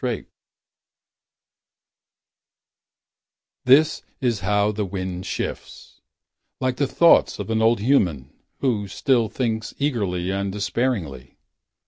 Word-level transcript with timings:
pdf 0.01 0.25
This 3.65 4.01
is 4.19 4.39
how 4.39 4.71
the 4.71 4.83
wind 4.83 5.27
shifts: 5.27 6.01
Like 6.59 6.77
the 6.77 6.87
thoughts 6.87 7.37
of 7.37 7.51
an 7.51 7.61
old 7.61 7.81
himan. 7.81 8.31
Who 8.61 8.87
still 8.87 9.29
thinks 9.29 9.75
eagerly 9.77 10.31
And 10.31 10.51
despairingly. 10.51 11.37